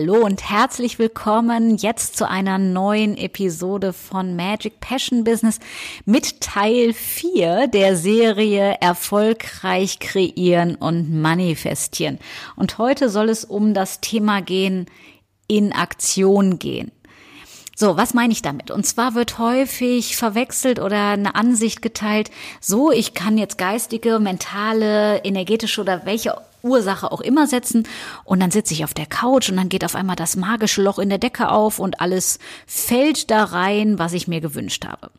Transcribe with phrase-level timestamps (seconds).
[0.00, 5.58] Hallo und herzlich willkommen jetzt zu einer neuen Episode von Magic Passion Business
[6.04, 12.20] mit Teil 4 der Serie Erfolgreich kreieren und manifestieren.
[12.54, 14.86] Und heute soll es um das Thema gehen,
[15.48, 16.92] in Aktion gehen.
[17.74, 18.70] So, was meine ich damit?
[18.70, 25.24] Und zwar wird häufig verwechselt oder eine Ansicht geteilt, so, ich kann jetzt geistige, mentale,
[25.24, 27.86] energetische oder welche Ursache auch immer setzen
[28.24, 30.98] und dann sitze ich auf der Couch und dann geht auf einmal das magische Loch
[30.98, 35.10] in der Decke auf und alles fällt da rein, was ich mir gewünscht habe.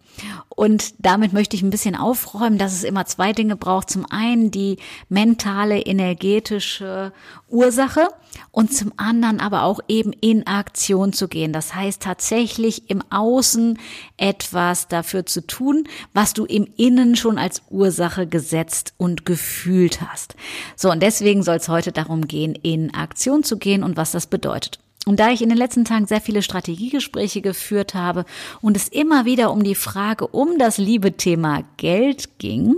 [0.50, 3.90] Und damit möchte ich ein bisschen aufräumen, dass es immer zwei Dinge braucht.
[3.90, 7.14] Zum einen die mentale, energetische
[7.48, 8.10] Ursache
[8.52, 11.54] und zum anderen aber auch eben in Aktion zu gehen.
[11.54, 13.78] Das heißt tatsächlich im Außen
[14.18, 20.36] etwas dafür zu tun, was du im Innen schon als Ursache gesetzt und gefühlt hast.
[20.76, 24.28] So, und deswegen soll es heute darum gehen, in Aktion zu gehen und was das
[24.28, 24.80] bedeutet.
[25.06, 28.26] Und da ich in den letzten Tagen sehr viele Strategiegespräche geführt habe
[28.62, 32.76] und es immer wieder um die Frage um das liebe Thema Geld ging,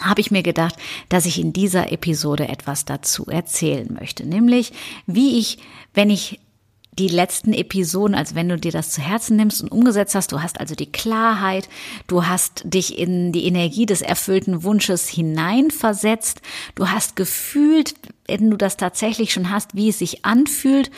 [0.00, 0.76] habe ich mir gedacht,
[1.08, 4.26] dass ich in dieser Episode etwas dazu erzählen möchte.
[4.26, 4.72] Nämlich,
[5.06, 5.58] wie ich,
[5.94, 6.40] wenn ich
[6.98, 10.30] die letzten Episoden, als wenn du dir das zu Herzen nimmst und umgesetzt hast.
[10.30, 11.68] Du hast also die Klarheit,
[12.06, 16.42] du hast dich in die Energie des erfüllten Wunsches hineinversetzt,
[16.74, 17.94] du hast gefühlt,
[18.26, 20.90] wenn du das tatsächlich schon hast, wie es sich anfühlt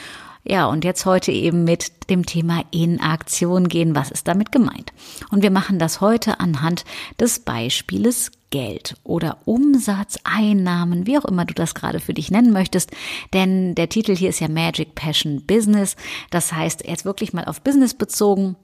[0.46, 3.94] ja, und jetzt heute eben mit dem Thema in Aktion gehen.
[3.94, 4.92] Was ist damit gemeint?
[5.30, 6.84] Und wir machen das heute anhand
[7.18, 12.52] des Beispieles Geld oder Umsatz, Einnahmen, wie auch immer du das gerade für dich nennen
[12.52, 12.92] möchtest.
[13.32, 15.96] Denn der Titel hier ist ja Magic Passion Business.
[16.30, 18.54] Das heißt, jetzt wirklich mal auf Business bezogen,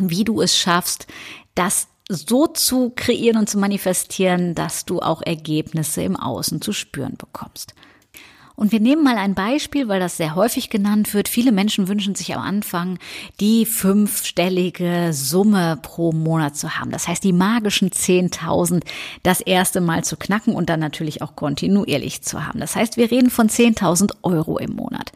[0.00, 1.08] wie du es schaffst,
[1.54, 7.18] das so zu kreieren und zu manifestieren, dass du auch Ergebnisse im Außen zu spüren
[7.18, 7.74] bekommst.
[8.58, 11.28] Und wir nehmen mal ein Beispiel, weil das sehr häufig genannt wird.
[11.28, 12.98] Viele Menschen wünschen sich am Anfang
[13.38, 16.90] die fünfstellige Summe pro Monat zu haben.
[16.90, 18.82] Das heißt, die magischen 10.000
[19.22, 22.58] das erste Mal zu knacken und dann natürlich auch kontinuierlich zu haben.
[22.58, 25.12] Das heißt, wir reden von 10.000 Euro im Monat.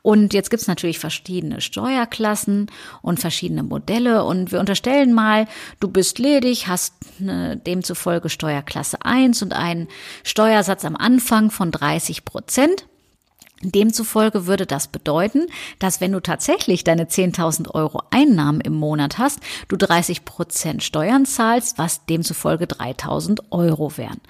[0.00, 2.70] Und jetzt gibt's natürlich verschiedene Steuerklassen
[3.02, 4.24] und verschiedene Modelle.
[4.24, 5.46] Und wir unterstellen mal,
[5.80, 9.88] du bist ledig, hast eine, demzufolge Steuerklasse 1 und einen
[10.24, 12.77] Steuersatz am Anfang von 30 Prozent.
[13.62, 15.46] Demzufolge würde das bedeuten,
[15.78, 21.26] dass wenn du tatsächlich deine 10.000 Euro Einnahmen im Monat hast, du 30 Prozent Steuern
[21.26, 24.20] zahlst, was demzufolge 3.000 Euro wären.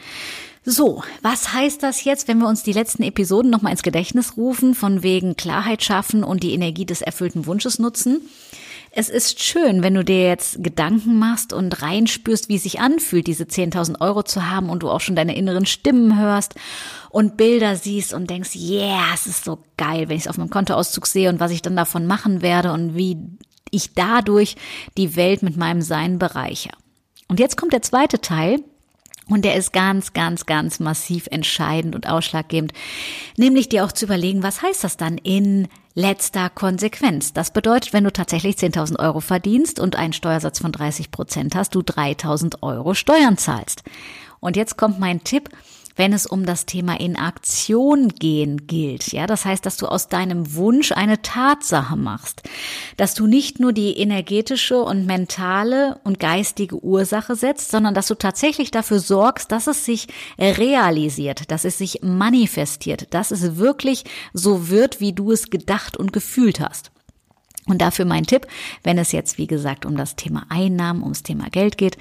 [0.65, 4.75] So, was heißt das jetzt, wenn wir uns die letzten Episoden nochmal ins Gedächtnis rufen,
[4.75, 8.21] von wegen Klarheit schaffen und die Energie des erfüllten Wunsches nutzen?
[9.01, 13.29] Es ist schön, wenn du dir jetzt Gedanken machst und reinspürst, wie es sich anfühlt,
[13.29, 16.57] diese 10.000 Euro zu haben und du auch schon deine inneren Stimmen hörst
[17.09, 20.51] und Bilder siehst und denkst, yeah, es ist so geil, wenn ich es auf meinem
[20.51, 23.19] Kontoauszug sehe und was ich dann davon machen werde und wie
[23.71, 24.57] ich dadurch
[24.97, 26.75] die Welt mit meinem Sein bereichere.
[27.29, 28.65] Und jetzt kommt der zweite Teil,
[29.31, 32.73] und der ist ganz, ganz, ganz massiv entscheidend und ausschlaggebend.
[33.37, 37.33] Nämlich dir auch zu überlegen, was heißt das dann in letzter Konsequenz?
[37.33, 41.75] Das bedeutet, wenn du tatsächlich 10.000 Euro verdienst und einen Steuersatz von 30 Prozent hast,
[41.75, 43.83] du 3.000 Euro Steuern zahlst.
[44.39, 45.51] Und jetzt kommt mein Tipp
[45.99, 49.13] wenn es um das Thema in Aktion gehen gilt.
[49.13, 52.43] Ja, das heißt, dass du aus deinem Wunsch eine Tatsache machst,
[52.97, 58.15] dass du nicht nur die energetische und mentale und geistige Ursache setzt, sondern dass du
[58.15, 60.07] tatsächlich dafür sorgst, dass es sich
[60.39, 66.13] realisiert, dass es sich manifestiert, dass es wirklich so wird, wie du es gedacht und
[66.13, 66.93] gefühlt hast.
[67.67, 68.47] Und dafür mein Tipp,
[68.83, 71.99] wenn es jetzt, wie gesagt, um das Thema Einnahmen, ums Thema Geld geht,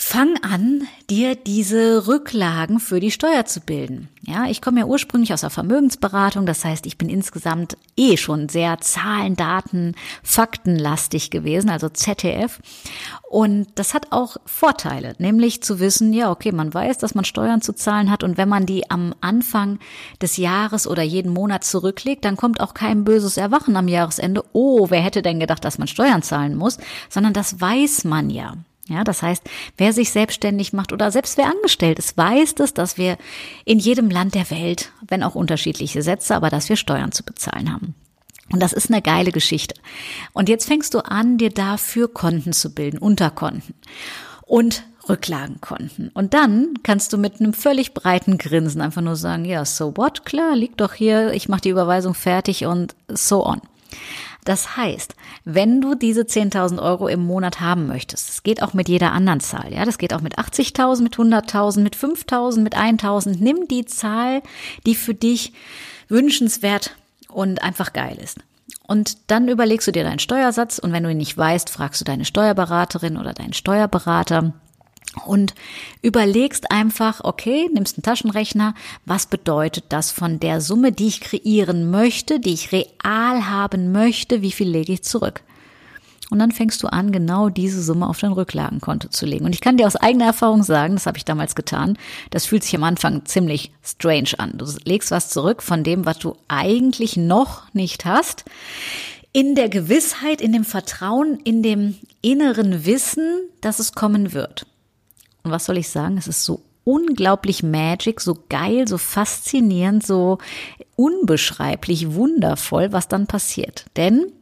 [0.00, 4.08] Fang an, dir diese Rücklagen für die Steuer zu bilden.
[4.22, 8.48] Ja, ich komme ja ursprünglich aus der Vermögensberatung, das heißt, ich bin insgesamt eh schon
[8.48, 12.60] sehr Zahlen, Daten, Faktenlastig gewesen, also ZDF.
[13.28, 17.60] Und das hat auch Vorteile, nämlich zu wissen, ja, okay, man weiß, dass man Steuern
[17.60, 19.80] zu zahlen hat und wenn man die am Anfang
[20.22, 24.44] des Jahres oder jeden Monat zurücklegt, dann kommt auch kein böses Erwachen am Jahresende.
[24.52, 26.78] Oh, wer hätte denn gedacht, dass man Steuern zahlen muss,
[27.10, 28.54] sondern das weiß man ja.
[28.88, 29.42] Ja, das heißt,
[29.76, 33.18] wer sich selbstständig macht oder selbst wer angestellt ist, weiß es, dass wir
[33.66, 37.72] in jedem Land der Welt, wenn auch unterschiedliche Sätze, aber dass wir Steuern zu bezahlen
[37.72, 37.94] haben.
[38.50, 39.74] Und das ist eine geile Geschichte.
[40.32, 43.74] Und jetzt fängst du an, dir dafür Konten zu bilden, Unterkonten
[44.46, 46.10] und Rücklagenkonten.
[46.14, 50.24] Und dann kannst du mit einem völlig breiten Grinsen einfach nur sagen, ja, so what,
[50.24, 53.60] klar, liegt doch hier, ich mache die Überweisung fertig und so on.
[54.48, 55.14] Das heißt,
[55.44, 59.40] wenn du diese 10.000 Euro im Monat haben möchtest, das geht auch mit jeder anderen
[59.40, 63.84] Zahl, ja, das geht auch mit 80.000, mit 100.000, mit 5.000, mit 1.000, nimm die
[63.84, 64.40] Zahl,
[64.86, 65.52] die für dich
[66.08, 66.96] wünschenswert
[67.28, 68.38] und einfach geil ist.
[68.86, 72.06] Und dann überlegst du dir deinen Steuersatz und wenn du ihn nicht weißt, fragst du
[72.06, 74.54] deine Steuerberaterin oder deinen Steuerberater
[75.26, 75.54] und
[76.02, 78.74] überlegst einfach, okay, nimmst einen Taschenrechner,
[79.04, 84.42] was bedeutet das von der Summe, die ich kreieren möchte, die ich real haben möchte,
[84.42, 85.42] wie viel lege ich zurück?
[86.30, 89.46] Und dann fängst du an, genau diese Summe auf dein Rücklagenkonto zu legen.
[89.46, 91.96] Und ich kann dir aus eigener Erfahrung sagen, das habe ich damals getan,
[92.30, 94.52] das fühlt sich am Anfang ziemlich strange an.
[94.56, 98.44] Du legst was zurück von dem, was du eigentlich noch nicht hast,
[99.32, 104.66] in der Gewissheit, in dem Vertrauen, in dem inneren Wissen, dass es kommen wird.
[105.48, 106.18] Und was soll ich sagen?
[106.18, 110.38] Es ist so unglaublich magic, so geil, so faszinierend, so
[110.94, 113.86] unbeschreiblich wundervoll, was dann passiert.
[113.96, 114.32] Denn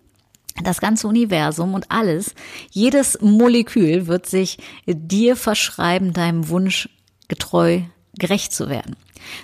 [0.64, 2.35] das ganze Universum und alles,
[2.70, 6.88] jedes Molekül wird sich dir verschreiben, deinem Wunsch
[7.29, 7.82] getreu
[8.19, 8.97] gerecht zu werden.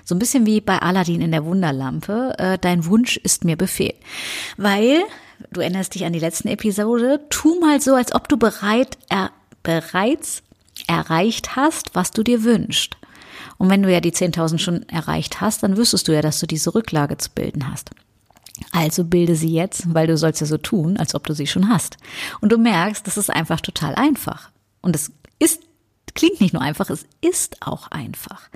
[0.05, 3.95] So ein bisschen wie bei Aladdin in der Wunderlampe, äh, dein Wunsch ist mir Befehl.
[4.57, 5.01] Weil,
[5.53, 9.31] du erinnerst dich an die letzten Episode, tu mal so, als ob du bereit, er,
[9.63, 10.43] bereits
[10.87, 12.97] erreicht hast, was du dir wünschst.
[13.59, 16.47] Und wenn du ja die 10.000 schon erreicht hast, dann wüsstest du ja, dass du
[16.47, 17.91] diese Rücklage zu bilden hast.
[18.71, 21.69] Also bilde sie jetzt, weil du sollst ja so tun, als ob du sie schon
[21.69, 21.97] hast.
[22.41, 24.51] Und du merkst, das ist einfach total einfach.
[24.81, 25.63] Und es ist,
[26.15, 28.49] klingt nicht nur einfach, es ist auch einfach.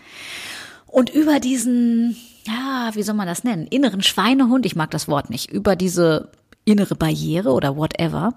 [0.86, 3.66] Und über diesen, ja, wie soll man das nennen?
[3.66, 6.30] Inneren Schweinehund, ich mag das Wort nicht, über diese
[6.64, 8.34] innere Barriere oder whatever,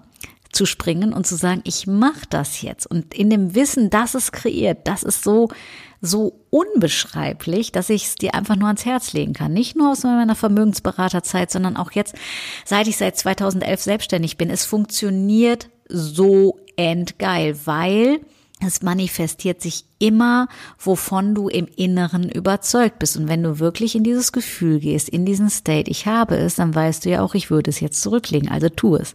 [0.52, 2.86] zu springen und zu sagen, ich mache das jetzt.
[2.86, 5.48] Und in dem Wissen, dass es kreiert, das ist so,
[6.00, 9.52] so unbeschreiblich, dass ich es dir einfach nur ans Herz legen kann.
[9.52, 12.14] Nicht nur aus meiner Vermögensberaterzeit, sondern auch jetzt,
[12.64, 14.50] seit ich seit 2011 selbstständig bin.
[14.50, 18.20] Es funktioniert so endgeil, weil
[18.60, 20.48] es manifestiert sich immer,
[20.78, 23.16] wovon du im Inneren überzeugt bist.
[23.16, 26.74] Und wenn du wirklich in dieses Gefühl gehst, in diesen State, ich habe es, dann
[26.74, 28.50] weißt du ja auch, ich würde es jetzt zurücklegen.
[28.50, 29.14] Also tu es.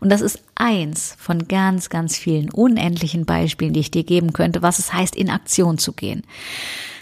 [0.00, 4.62] Und das ist eins von ganz, ganz vielen unendlichen Beispielen, die ich dir geben könnte,
[4.62, 6.24] was es heißt, in Aktion zu gehen.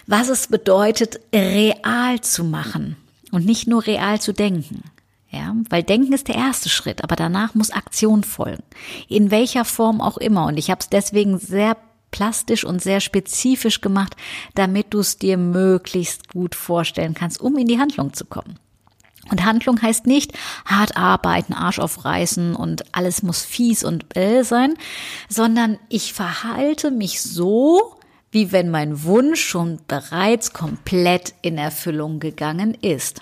[0.06, 2.96] Was es bedeutet, real zu machen
[3.32, 4.82] und nicht nur real zu denken.
[5.30, 8.62] Ja, weil Denken ist der erste Schritt, aber danach muss Aktion folgen.
[9.08, 10.46] In welcher Form auch immer.
[10.46, 11.76] Und ich habe es deswegen sehr
[12.10, 14.16] plastisch und sehr spezifisch gemacht,
[14.54, 18.58] damit du es dir möglichst gut vorstellen kannst, um in die Handlung zu kommen.
[19.30, 20.32] Und Handlung heißt nicht
[20.64, 24.75] hart arbeiten, Arsch aufreißen und alles muss fies und äh sein,
[25.28, 27.94] sondern ich verhalte mich so,
[28.30, 33.20] wie wenn mein Wunsch schon bereits komplett in Erfüllung gegangen ist.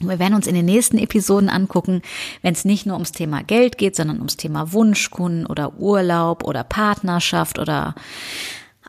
[0.00, 2.02] Und wir werden uns in den nächsten Episoden angucken,
[2.42, 6.64] wenn es nicht nur ums Thema Geld geht, sondern ums Thema Wunschkunden oder Urlaub oder
[6.64, 7.94] Partnerschaft oder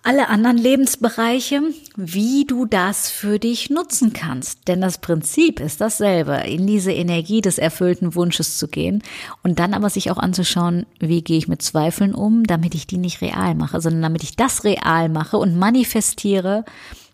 [0.08, 1.62] alle anderen Lebensbereiche,
[1.98, 4.70] wie du das für dich nutzen kannst.
[4.70, 9.04] Denn das Prinzip ist dasselbe, in diese Energie des erfüllten Wunsches zu gehen
[9.44, 12.98] und dann aber sich auch anzuschauen, wie gehe ich mit Zweifeln um, damit ich die
[12.98, 16.64] nicht real mache, sondern damit ich das real mache und manifestiere,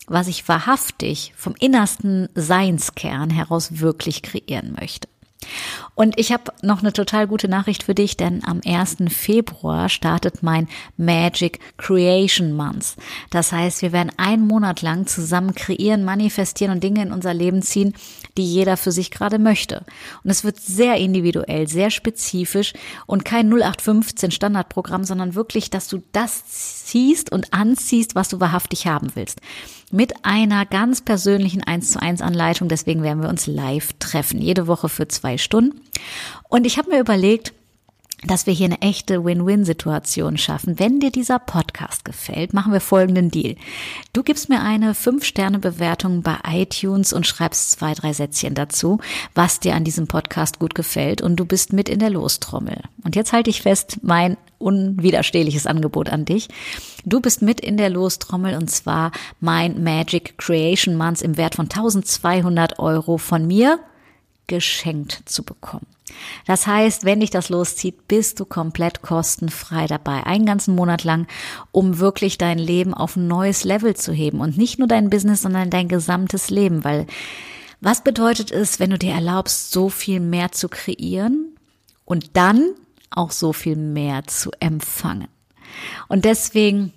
[0.07, 5.07] was ich wahrhaftig vom innersten Seinskern heraus wirklich kreieren möchte.
[5.95, 8.97] Und ich habe noch eine total gute Nachricht für dich, denn am 1.
[9.09, 12.95] Februar startet mein Magic Creation Month.
[13.29, 17.61] Das heißt, wir werden einen Monat lang zusammen kreieren, manifestieren und Dinge in unser Leben
[17.61, 17.93] ziehen,
[18.37, 19.85] die jeder für sich gerade möchte.
[20.23, 22.73] Und es wird sehr individuell, sehr spezifisch
[23.05, 26.45] und kein 0815 Standardprogramm, sondern wirklich, dass du das
[26.85, 29.39] ziehst und anziehst, was du wahrhaftig haben willst.
[29.91, 32.67] Mit einer ganz persönlichen 1 zu 1 Anleitung.
[32.67, 34.41] Deswegen werden wir uns live treffen.
[34.41, 35.81] Jede Woche für zwei Stunden.
[36.49, 37.53] Und ich habe mir überlegt,
[38.25, 40.79] dass wir hier eine echte Win-Win-Situation schaffen.
[40.79, 43.55] Wenn dir dieser Podcast gefällt, machen wir folgenden Deal.
[44.13, 48.99] Du gibst mir eine 5-Sterne-Bewertung bei iTunes und schreibst zwei, drei Sätzchen dazu,
[49.35, 52.81] was dir an diesem Podcast gut gefällt und du bist mit in der Lostrommel.
[53.03, 56.47] Und jetzt halte ich fest, mein unwiderstehliches Angebot an dich.
[57.03, 59.11] Du bist mit in der Lostrommel und zwar
[59.41, 63.79] mein Magic Creation Month im Wert von 1200 Euro von mir
[64.47, 65.87] geschenkt zu bekommen.
[66.45, 71.27] Das heißt, wenn dich das loszieht, bist du komplett kostenfrei dabei, einen ganzen Monat lang,
[71.71, 75.41] um wirklich dein Leben auf ein neues Level zu heben und nicht nur dein Business,
[75.41, 77.07] sondern dein gesamtes Leben, weil
[77.81, 81.57] was bedeutet es, wenn du dir erlaubst, so viel mehr zu kreieren
[82.05, 82.75] und dann
[83.09, 85.27] auch so viel mehr zu empfangen?
[86.07, 86.93] Und deswegen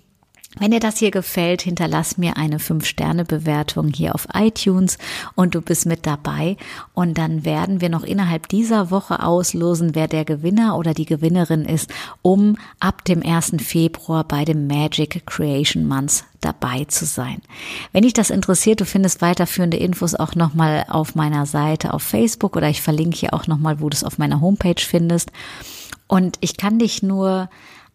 [0.59, 4.97] wenn dir das hier gefällt, hinterlass mir eine 5-Sterne-Bewertung hier auf iTunes
[5.35, 6.57] und du bist mit dabei.
[6.93, 11.65] Und dann werden wir noch innerhalb dieser Woche auslosen, wer der Gewinner oder die Gewinnerin
[11.65, 13.55] ist, um ab dem 1.
[13.59, 17.41] Februar bei dem Magic Creation Month dabei zu sein.
[17.91, 22.55] Wenn dich das interessiert, du findest weiterführende Infos auch nochmal auf meiner Seite auf Facebook
[22.55, 25.31] oder ich verlinke hier auch nochmal, wo du es auf meiner Homepage findest.
[26.07, 27.49] Und ich kann dich nur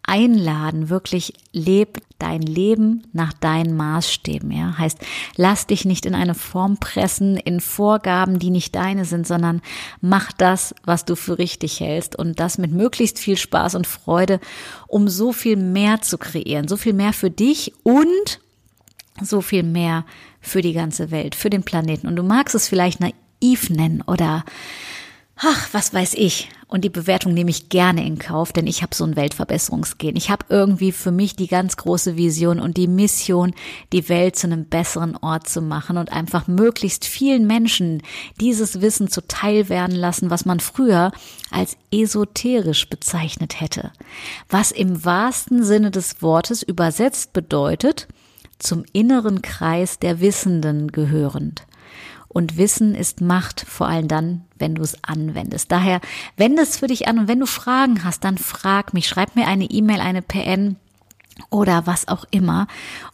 [0.04, 4.76] einladen, wirklich leb dein Leben nach deinen Maßstäben, ja.
[4.78, 4.98] Heißt,
[5.36, 9.62] lass dich nicht in eine Form pressen, in Vorgaben, die nicht deine sind, sondern
[10.00, 14.40] mach das, was du für richtig hältst und das mit möglichst viel Spaß und Freude,
[14.86, 18.40] um so viel mehr zu kreieren, so viel mehr für dich und
[19.20, 20.04] so viel mehr
[20.40, 22.06] für die ganze Welt, für den Planeten.
[22.06, 24.44] Und du magst es vielleicht naiv nennen oder
[25.42, 26.48] ach, was weiß ich.
[26.68, 30.16] Und die Bewertung nehme ich gerne in Kauf, denn ich habe so ein Weltverbesserungsgehen.
[30.16, 33.52] Ich habe irgendwie für mich die ganz große Vision und die Mission,
[33.92, 38.02] die Welt zu einem besseren Ort zu machen und einfach möglichst vielen Menschen
[38.40, 41.12] dieses Wissen zuteil werden lassen, was man früher
[41.50, 43.92] als esoterisch bezeichnet hätte.
[44.48, 48.08] Was im wahrsten Sinne des Wortes übersetzt bedeutet,
[48.58, 51.66] zum inneren Kreis der Wissenden gehörend.
[52.32, 55.70] Und Wissen ist Macht, vor allem dann, wenn du es anwendest.
[55.70, 56.00] Daher
[56.36, 59.46] wende es für dich an und wenn du Fragen hast, dann frag mich, schreib mir
[59.46, 60.76] eine E-Mail, eine PN
[61.50, 62.66] oder was auch immer.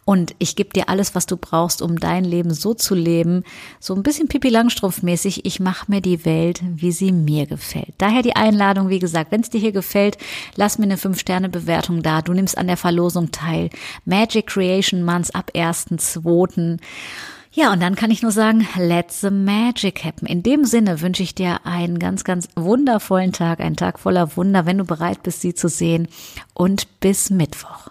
[0.05, 3.43] Und ich gebe dir alles, was du brauchst, um dein Leben so zu leben,
[3.79, 5.41] so ein bisschen Pipi Langstrumpf-mäßig.
[5.43, 7.93] Ich mache mir die Welt, wie sie mir gefällt.
[7.97, 10.17] Daher die Einladung, wie gesagt, wenn es dir hier gefällt,
[10.55, 12.21] lass mir eine 5-Sterne-Bewertung da.
[12.21, 13.69] Du nimmst an der Verlosung teil.
[14.05, 16.79] Magic Creation Months ab 1.2.
[17.51, 20.27] Ja, und dann kann ich nur sagen, let the magic happen.
[20.27, 24.67] In dem Sinne wünsche ich dir einen ganz, ganz wundervollen Tag, einen Tag voller Wunder,
[24.67, 26.07] wenn du bereit bist, sie zu sehen.
[26.53, 27.89] Und bis Mittwoch.